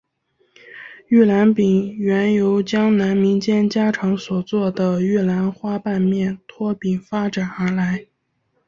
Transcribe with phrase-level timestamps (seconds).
[1.09, 8.07] 玉兰饼原由江南民间家常所做的玉兰花瓣面拖饼发展而来。